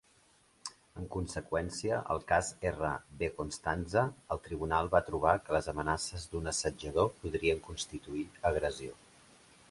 En 0.99 1.07
conseqüència, 1.15 1.97
al 2.13 2.21
cas 2.31 2.47
"R 2.69 2.93
v 3.19 3.29
Constanza", 3.41 4.03
el 4.35 4.41
tribunal 4.47 4.89
va 4.95 5.01
trobar 5.09 5.33
que 5.43 5.55
les 5.57 5.67
amenaces 5.73 6.25
d'un 6.31 6.53
assetjador 6.53 7.11
podrien 7.21 7.61
constituir 7.69 8.25
agressió. 8.53 8.97